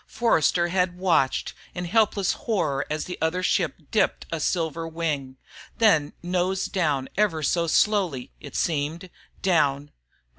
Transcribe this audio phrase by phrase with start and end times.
[0.07, 5.37] Forster had watched in helpless horror as the other ship dipped a silver wing,
[5.77, 9.11] then nosed down ever so slowly, it seemed...
[9.43, 9.91] down